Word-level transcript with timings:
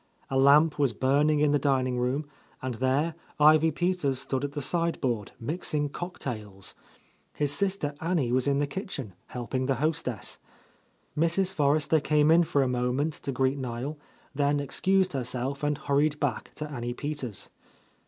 A 0.31 0.39
lamp 0.39 0.79
was 0.79 0.93
burning 0.93 1.41
in 1.41 1.51
the 1.51 1.59
dining 1.59 1.99
room, 1.99 2.25
and 2.59 2.73
there 2.73 3.13
Ivy 3.39 3.69
Peters 3.69 4.17
stood 4.17 4.43
at 4.43 4.53
the 4.53 4.59
side 4.63 4.99
board, 4.99 5.33
mixing 5.39 5.89
cocktails. 5.89 6.73
His 7.33 7.53
sister 7.53 7.93
Annie 8.01 8.31
was 8.31 8.47
in 8.47 8.57
the 8.57 8.65
kitchen, 8.65 9.13
helping 9.27 9.67
the 9.67 9.75
hostess. 9.75 10.39
Mrs. 11.15 11.53
Forrester 11.53 11.99
came 11.99 12.31
in 12.31 12.45
for 12.45 12.63
a 12.63 12.67
moment 12.67 13.13
to 13.13 13.31
greet 13.31 13.59
Niel, 13.59 13.99
then 14.33 14.59
ex 14.59 14.79
cused 14.79 15.13
herself 15.13 15.61
and 15.61 15.77
hurried 15.77 16.19
back 16.19 16.49
to 16.55 16.67
Annie 16.71 16.95
Peters. 16.95 17.51